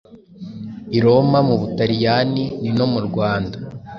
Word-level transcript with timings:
i 0.97 0.99
Roma 1.03 1.39
mu 1.47 1.55
Butaliyani, 1.61 2.43
n’ino 2.61 2.85
mu 2.93 2.99
Rwanda. 3.07 3.57